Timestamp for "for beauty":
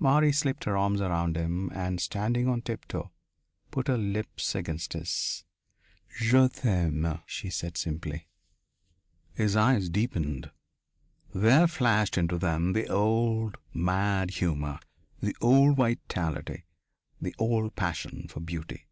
18.28-18.88